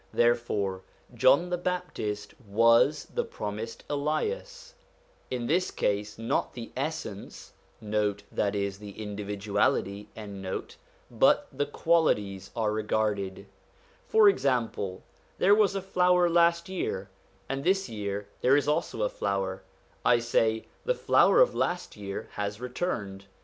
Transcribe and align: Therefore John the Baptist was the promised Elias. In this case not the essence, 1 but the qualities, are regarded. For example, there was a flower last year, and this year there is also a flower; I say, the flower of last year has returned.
Therefore 0.13 0.81
John 1.13 1.51
the 1.51 1.59
Baptist 1.59 2.33
was 2.41 3.05
the 3.13 3.23
promised 3.23 3.83
Elias. 3.87 4.73
In 5.29 5.45
this 5.45 5.69
case 5.69 6.17
not 6.17 6.55
the 6.55 6.71
essence, 6.75 7.53
1 7.81 8.17
but 8.31 8.51
the 8.51 8.69
qualities, 11.71 12.51
are 12.55 12.71
regarded. 12.71 13.45
For 14.07 14.27
example, 14.27 15.03
there 15.37 15.53
was 15.53 15.75
a 15.75 15.81
flower 15.83 16.27
last 16.31 16.67
year, 16.67 17.09
and 17.47 17.63
this 17.63 17.87
year 17.87 18.27
there 18.41 18.57
is 18.57 18.67
also 18.67 19.03
a 19.03 19.07
flower; 19.07 19.61
I 20.03 20.17
say, 20.17 20.65
the 20.83 20.95
flower 20.95 21.41
of 21.41 21.53
last 21.53 21.95
year 21.95 22.27
has 22.31 22.59
returned. 22.59 23.25